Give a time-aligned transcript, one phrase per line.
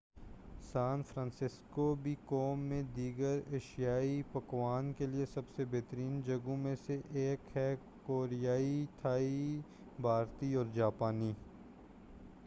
[0.63, 6.75] سان فرانسسکو بھی قوم میں دیگر ایشیائی پکوانوں کے لیے سب سے بہترین جگہوں میں
[6.87, 7.75] سے ایک ہے
[8.03, 9.61] کوریائی تھائی
[9.99, 11.31] بھارتی اور جاپانی